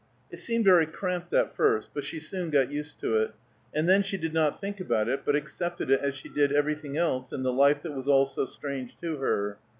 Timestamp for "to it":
3.01-3.35